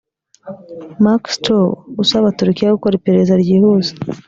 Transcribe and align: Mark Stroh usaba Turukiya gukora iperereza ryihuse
Mark 1.03 1.23
Stroh 1.35 1.71
usaba 2.03 2.35
Turukiya 2.37 2.75
gukora 2.75 2.93
iperereza 2.99 3.33
ryihuse 3.41 3.91